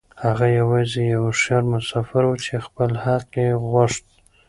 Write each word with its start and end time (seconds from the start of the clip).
هغه 0.23 0.47
يوازې 0.59 1.01
يو 1.13 1.21
هوښيار 1.27 1.63
مسافر 1.73 2.23
و 2.27 2.33
چې 2.43 2.53
خپل 2.65 2.91
حق 3.03 3.29
يې 3.41 3.49
غوښت. 3.71 4.05